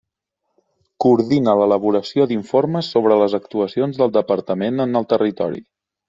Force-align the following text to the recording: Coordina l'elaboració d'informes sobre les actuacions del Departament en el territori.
Coordina 1.03 1.53
l'elaboració 1.59 2.25
d'informes 2.31 2.89
sobre 2.95 3.17
les 3.23 3.35
actuacions 3.39 3.99
del 4.01 4.15
Departament 4.15 4.85
en 4.87 5.01
el 5.01 5.07
territori. 5.13 5.63